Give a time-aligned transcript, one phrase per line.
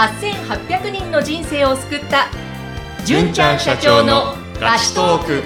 [0.00, 2.28] 8800人の人生を救った。
[3.04, 5.42] 純ちゃん社長のラストーク。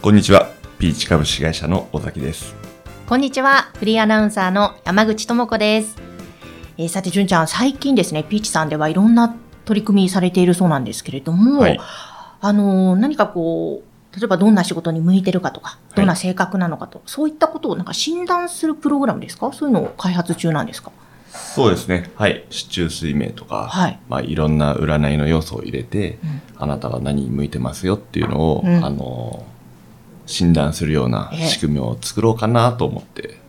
[0.00, 0.48] こんにちは。
[0.78, 2.54] ピーチ株式会社の尾崎です。
[3.06, 3.70] こんにちは。
[3.76, 5.98] フリーアナウンサーの山口智子です、
[6.78, 11.78] えーさて純ちゃん最近ですねピーチさんではいろんな取り組みされているそうなんですけれども、はい。
[12.40, 19.52] あのー何かこう例えばどんな仕事に向いてるかとか、どんな性格なのかと、そういったことをなんか診断するプログラムですか？
[19.52, 20.90] そういうのを開発中なんですか？
[21.32, 22.10] そうですね。
[22.16, 22.44] はい。
[22.50, 24.00] 市中水明とか、はい。
[24.08, 26.42] まあ、いろんな占いの要素を入れて、うん。
[26.58, 28.84] あなたは何に向いてますよっていうのを、うん。
[28.84, 29.44] あの、
[30.26, 31.46] 診断するようなええ。
[31.46, 33.39] 仕組みを作ろうかなと思って、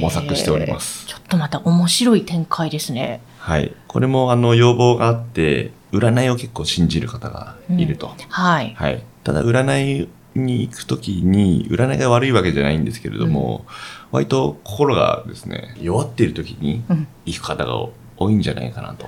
[0.00, 1.06] 模索しております。
[1.06, 3.20] ちょっとまた面白い展開ですね。
[3.38, 3.72] はい。
[3.86, 8.14] これも、あの、要望があって、占いを結構信じる方がいると。
[8.28, 8.74] はい。
[8.76, 9.02] はい。
[9.24, 13.64] ただ、占いに行くときに、占いが悪いわけじゃないんですけれども、
[14.10, 19.06] 割と心がですね、弱っているときにうん行く方が多いんじゃないかなと。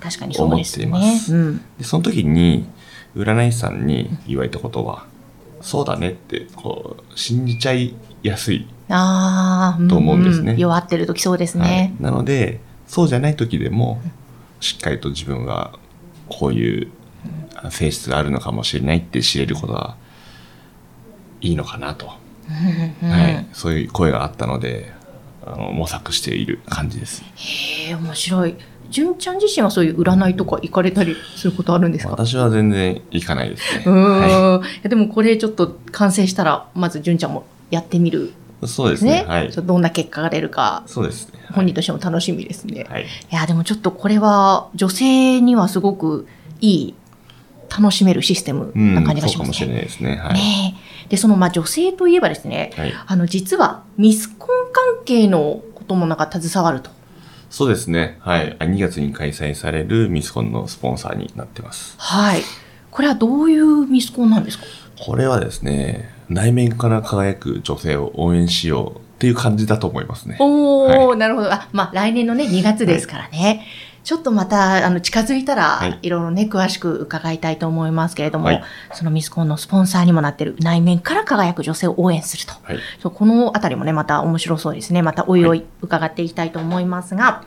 [0.00, 0.86] 確かにそうですね。
[0.86, 1.60] 思っていますうん。
[1.78, 2.66] で、その時に、
[3.16, 5.06] 占い師さんに言われたことは、
[5.60, 8.66] そうだねって、こう、信じちゃいやすい。
[8.88, 11.94] と思うんですね弱ってる時そうですはいね。
[12.00, 14.00] なので、そうじゃない時でも、
[14.60, 15.72] しっかりと自分が
[16.28, 16.88] こういう
[17.70, 19.96] 性質があるのかもしれないって知れることが
[21.40, 22.10] いいのかなと。
[23.02, 23.46] うんうんはい。
[23.52, 24.92] そういう声があったので、
[25.46, 27.22] あの模索している感じです。
[27.36, 28.56] へえ、面白い。
[28.90, 32.10] 純ちゃん自身はそういう占いとか行かれたりすることあるんですか？
[32.10, 33.84] 私は全然行かないですね。
[33.86, 38.32] うーん、はいやでもこれちょっと完成したら、まず純ちゃんもやってみる
[38.62, 38.66] い。
[38.66, 39.20] そうでですね。
[39.20, 39.28] すね。
[39.28, 41.32] はいどんな結果が出るか、そうですね。
[41.34, 42.86] はい本人としても楽しみですね。
[42.88, 43.04] はい。
[43.04, 46.26] いや、でもちょっとこれは女性にはすごく
[46.60, 46.94] いい、
[47.68, 49.74] 楽しめるシステムうんな感じがしそうかもしれますね。
[49.74, 50.16] ないですね。
[50.16, 50.34] はい。
[50.34, 52.94] ねえで、そのまあ女性といえばですね、はい。
[53.06, 56.90] あの実はミスコン関係のこともなんか携わると。
[57.50, 58.18] そうですね。
[58.20, 58.56] はい。
[58.58, 61.94] 2月に開催されるミスコンのスポンサーになってます。
[61.98, 62.42] はい。
[62.90, 64.64] これはどういうミスコンなんですか？
[65.04, 70.36] これはですね、内面から輝く女性を応援しようっていう感じだと思いますね。
[70.40, 71.52] おー、なるほど。
[71.52, 73.64] あ、まあ来年のね、2月ですからね。
[74.02, 78.62] ちょっとまた、あの、近づいたら、はいい、ろいろね、詳しく伺いたいと思いますけれども、はい
[78.94, 82.52] そのミスコンのスポンサーにもなっている内面から輝く女性を応援すると。
[82.62, 82.78] はい。
[83.02, 85.02] そうこのあたりもね、また面白そうですね。
[85.02, 87.44] またおいおい伺っていきたいと思いますが、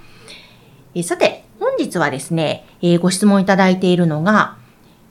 [0.95, 4.62] えーさて、本日はですね、えーご質問いただいているのが、えー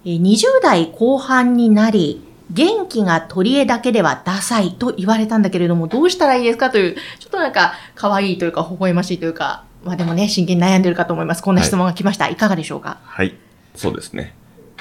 [0.04, 11.42] 20代後半になり、元気が取り柄だけではダサいと言われたんだけれども、どうしたらいいですかという、ちょっとなんか、可愛いというか、微笑ましいというか、まあでもね、真剣に悩んでるかと思います。
[11.42, 12.28] こんな質問が来ました。
[12.28, 12.98] い、かがでしょうか？
[13.04, 13.34] はい。
[13.74, 14.34] そうですね。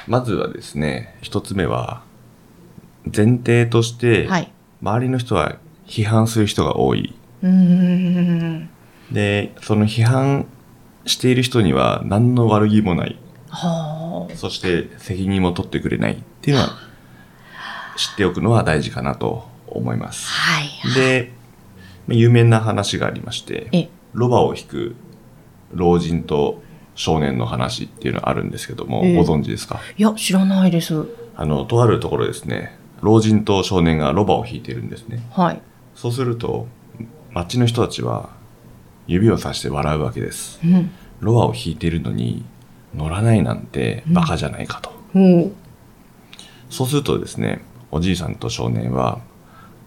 [0.08, 2.02] まずはですね、一つ目は、
[3.06, 4.52] 前提として、はい。
[4.82, 5.58] 周りの人は
[5.88, 7.14] 批判する人が多い。
[9.12, 10.46] で、その批判
[11.06, 13.18] している人には何の悪気もない。
[13.50, 14.01] はあ。
[14.36, 16.78] そして責任も取ってくれないっていうのは
[17.98, 20.28] 知っておくのは大事かなと思います。
[20.28, 20.70] はい。
[20.96, 21.32] で、
[22.08, 24.96] まあ有名な話がありまして、え、ロバを引く
[25.74, 26.62] 老人と
[26.96, 29.80] 少年の話っていうのがあるんですけども、ええご存知ですか？
[29.98, 31.06] いや、知らないです。
[31.36, 35.24] あの、とあるところですね、老人と少年がロバを引いているんですね。
[35.32, 35.62] はい。
[35.96, 36.68] そうすると、
[37.32, 38.30] 街の人たちは
[39.08, 40.60] 指をさして笑うわけです。
[40.64, 40.92] うん。
[41.22, 42.44] ロバを引いているのに
[42.96, 44.92] 乗らないなんてバカじゃないかと。
[45.16, 45.52] おう
[46.70, 49.20] そうするとですね、おじいさんと少年は、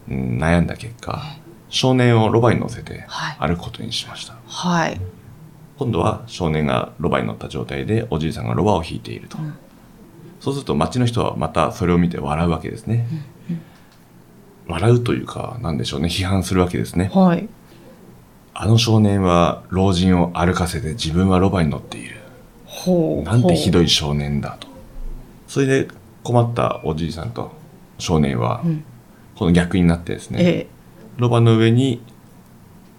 [0.09, 1.23] うん悩んだ結果、
[1.69, 4.35] 少年をロバに乗せてはい歩くことにしました。
[4.47, 5.01] はい。
[5.77, 9.37] 今度は少年がロバに乗った状態でおじいさんがロバを引いていると。
[9.37, 9.53] うん
[10.45, 13.07] そうすると街の人はまたそれを見て笑うわけですね。
[14.67, 17.09] 笑うというか、なんでしょうね、批判するわけですね。
[17.13, 17.49] はい。
[18.53, 22.14] あの少年は老人を歩かせて自分はロバに乗っている。
[23.23, 23.85] なんてひどい。
[23.85, 24.67] い少年だと。
[25.47, 25.87] それで
[26.23, 27.51] 困ったおじいさんと
[27.99, 28.83] 少年はう、ん。
[29.35, 30.67] この逆になってですね、え
[31.17, 32.01] ロバの上に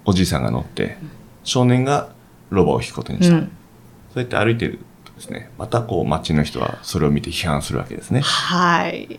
[0.04, 0.96] おじいさんが乗って、
[1.44, 2.10] 少年が
[2.50, 3.22] ロバを引くことにえ。
[3.22, 3.36] した。
[3.36, 3.50] うん。
[4.12, 8.20] そうやって歩いてるとですね、またこう街の人はそれを見て批判するわけですね。
[8.20, 9.18] はい。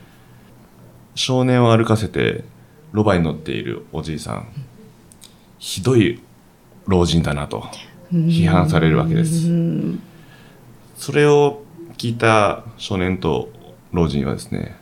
[1.16, 2.44] 少年を歩かせて
[2.92, 4.48] ロバに乗っているおじいさん、
[5.60, 6.22] ひどい
[6.86, 7.66] 老人だなと
[8.12, 9.50] 批判されるわけです。
[9.50, 10.02] うん。
[10.98, 11.64] それを
[11.98, 13.50] 聞いた少年と
[13.94, 14.76] 老人はですね、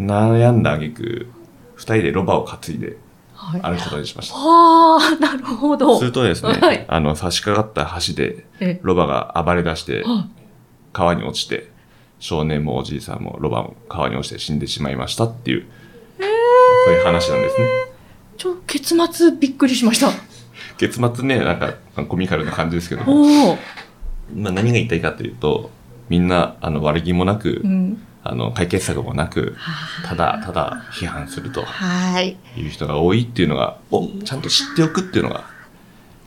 [0.00, 1.28] 悩んだ挙句、
[1.76, 2.96] 二人でロバを担いで
[3.34, 3.60] はい。
[3.60, 4.34] 歩くことにしました。
[4.34, 5.96] はあ、なるほど。
[5.98, 10.26] するとですね、はいあの、差し掛かった橋で、えロバが暴れ出して、は
[10.92, 11.70] 川に落ちて、
[12.18, 15.66] 少年もおじいさんもロバも川に落ちて死んでしまいましたっていう、
[16.18, 17.68] そそういう話なんですね。
[18.38, 20.10] ちょ、結末びっくりしました。
[20.78, 21.74] 結末ね、なんか
[22.08, 23.56] コミカルな感じですけども。
[24.34, 25.70] まあ、何が言いたいかというと、
[26.08, 28.02] みんなあの悪気もなく、うん。
[28.24, 32.36] あの解決策もなく、はただただ批判するとはい。
[32.56, 35.44] いう人が多いっていうのが、をちゃんと知っておくっていうのが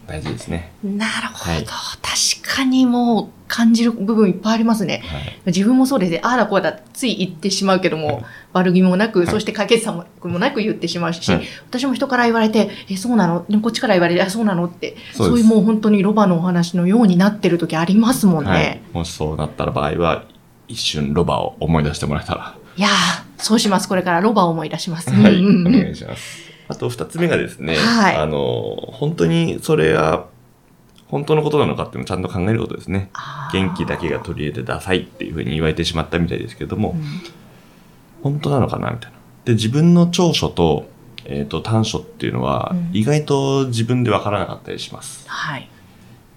[0.08, 0.72] 大事ですね。
[0.84, 1.52] なるほど。
[1.52, 5.04] はい確かにもう感じる部分いっぱいありますね。
[5.06, 5.42] はい。
[5.48, 6.22] 自分もそうですね。
[6.24, 13.46] ああだこうだ、つい言ってしまうけども、はい悪気もなく、はいそして解決策もなく言ってしまうし、はい私も人から言われて、え、そうなの？
[13.50, 14.66] でもこっちから言われて、あ、そうなの？
[14.66, 18.50] って、そうそういうもう本当にロバのお話のようになってる時ありますもんね。
[18.50, 18.82] はい。
[18.94, 20.26] もしそうなったら場合は、
[20.68, 22.92] 一瞬ロバを思い出してもらえたら、い、やー、
[23.38, 23.90] そうします。
[23.90, 25.12] これからロバを思い出します。
[25.12, 26.52] はい、お願いします。
[26.68, 30.28] あと二つ目がですね、はいあの、本当にそれが
[31.12, 33.12] 本当のことなのかっていうのをちゃんと考えることですね。
[33.52, 37.02] 元気だけが取り入れてダサいっていうふうに言われてしまったみたいですけども、うん
[38.24, 39.18] 本当なのかなみたいな。
[39.46, 40.88] で、自分の長所と、
[41.26, 45.28] えっ、と、短所っていうのはうん、意外と自分でわからなかったりします。
[45.28, 45.68] はい。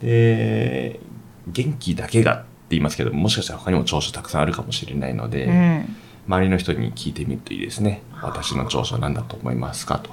[0.00, 1.00] で、
[1.46, 8.02] 元気だけがって言いますけども、もしかしたら他にも長所たくさんあるかもしれないので、うん周りの人に聞いてみるといいですね。
[8.22, 10.10] 私の長所は何だと思いますかと。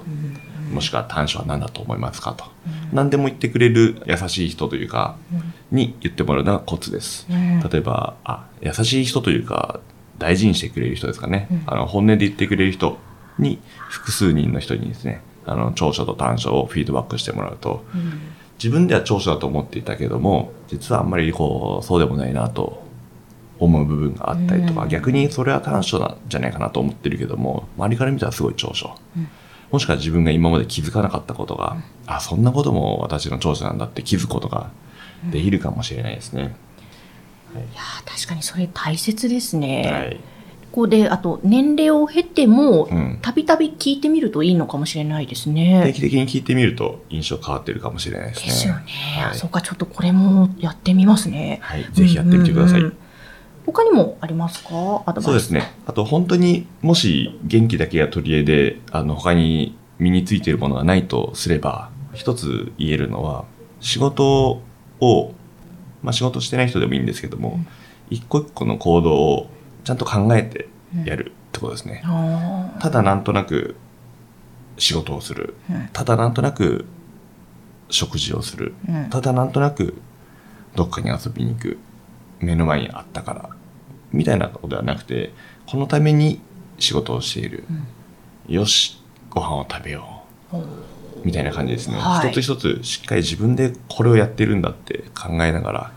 [0.72, 2.44] もしくは短所は何だと思いますかと。
[2.92, 5.16] 何でも言ってくれる優しい人というか、
[5.70, 7.26] に言ってもらうのがコツです。
[7.30, 9.80] うん例えば、あ、優しい人というか、
[10.18, 11.48] 大事にしてくれる人ですかね。
[11.50, 12.98] うんあの、本音で言ってくれる人
[13.38, 13.58] に、
[13.88, 18.20] 複数人の人にですね、あの、長所と短所をフィードバックしてもらうと、うん
[18.62, 22.84] 自分では長所だと思っていたけども、実はあんまりこう、そうでもないなと
[23.58, 28.96] 思う部分があったりとか、うん逆にそれは短所なんじゃないかなと思ってるけども、周りから見たらすごい長所。
[29.16, 29.28] うん
[29.72, 34.70] もしくは自分が今まで気づかなかったことが、あ、そんなことも私の長所なんだって気づくことが
[35.30, 36.54] できるかもしれないですね。
[37.54, 39.90] いやー確かにそれ大切ですね。
[39.90, 40.20] はい。
[40.72, 45.92] ここで、あと、年齢を経てもうん、たびたび聞いてみるといいのかもしれないです定ね。
[45.94, 48.46] 期的に聞いてみると印象変わってるかもしれないですね。
[48.46, 48.80] ですよね。
[49.22, 51.60] はいそうか、ちょっとこれもやってみますね。
[51.62, 51.86] はい。
[51.92, 52.80] ぜひやってみてください。
[52.80, 53.01] うんうんうん
[53.64, 55.04] 他にもありますか？
[55.20, 55.72] そうですね。
[55.86, 63.44] あと本当にもし元気だけが取り柄で、あの他に身についているものがないとすれば、一つ言えるのは、
[63.80, 64.60] 仕事
[65.00, 65.34] を、
[66.02, 67.60] まあ仕事してない人でもいいんですけども、
[68.10, 69.50] 一個一個の行動を
[69.84, 70.68] ちゃんと考えて
[71.04, 72.02] やるってことですね。
[72.04, 73.76] あーただなんとなく
[74.76, 75.54] 仕事をする。
[75.70, 76.84] うんただなんとなく
[77.88, 78.74] 食事をする。
[78.88, 79.94] うんただなんとなく
[80.74, 81.78] どっかに遊びに行く。
[82.42, 83.48] 目の前にあったから。
[84.12, 85.32] みたいなことではなくて、
[85.66, 86.40] このために
[86.78, 87.64] 仕事をしている。
[88.46, 90.22] よし、ご飯を食べよ
[90.52, 90.66] おーう。
[91.24, 91.96] みたいな感じですね。
[91.96, 95.92] はい一つ一つしっかり自分でこれをやってるんだって考えながら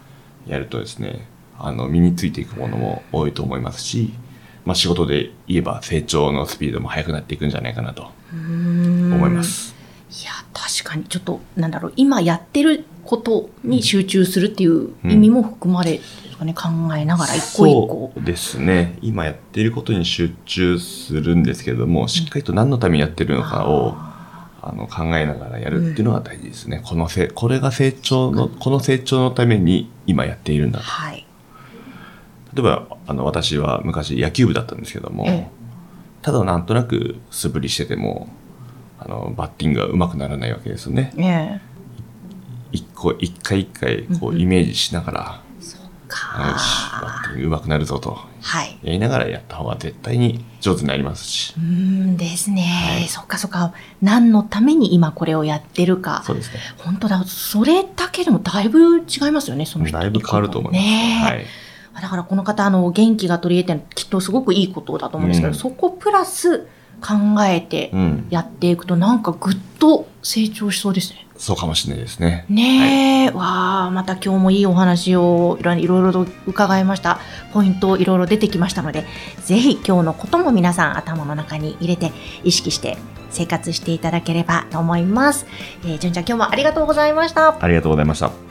[0.47, 1.27] やるとですね、
[1.57, 4.13] あの、身についていくものも多いと思いますし、
[4.63, 9.74] まあ仕事で言えば成長のスピードも速くなっていくんじゃないかなと思います。
[11.03, 18.11] ちょっと、なんだろう、今やってることに集中するっていう意味も含まれてるんですかね、考えながら一個一個。
[18.15, 18.97] そうですね。
[19.01, 23.95] 今やっていることに集中するんですけれども、しっかりと何のためにやってるのかを、
[24.67, 26.81] あの考えながらやるっていうのが大事ですね。
[26.83, 30.85] このせこれが成長の、この成長のために今やっているんだと。
[30.85, 31.25] はい。
[32.53, 35.65] 例えば、あの、私は昔野球部だったんですけども、ええ
[36.25, 38.27] ただなんとなく素振りしてても、
[38.99, 41.13] あの、バッティングが上手くならないわけですよね。
[41.17, 41.75] ええ
[42.71, 45.41] 一個、一回一回、こうんううんイメージしながら、
[46.07, 48.17] かよし、バッティング上手くなるぞと。
[48.41, 48.77] はい。
[48.83, 51.59] やりながらやった方が絶対に上手になりますしう。
[51.59, 53.73] ーんですね、はいそっかそっか。
[54.01, 56.23] 何のために今これをやってるか。
[56.25, 56.59] そうですね。
[56.77, 57.23] 本当だ。
[57.25, 60.83] それだけでもだいぶ違いますよね、その人だいぶ変わると思います。
[60.83, 61.45] ねえはい。
[62.01, 66.67] だからこの方、あの、元気が取り入れてきっとすごくいいことだと思うんですけど、うんそこプラス
[67.01, 68.27] 考えてうん。
[68.29, 71.25] やっていくと、なんかぐっと成長しそうですね。
[71.37, 72.45] そうかもしれないですね。
[72.49, 77.19] ねえ、わあ、また今日もいいお話をいろいろと伺いました。
[77.53, 79.05] ポイントいろいろ出てきましたので、
[79.43, 82.97] ぜひ今日のことも皆さん頭の中に入れて意識して
[83.31, 85.45] 生活していただければと思います。
[85.83, 87.57] えー、純ちゃん今日もありがとうございました。
[87.59, 88.44] ありがとうございました。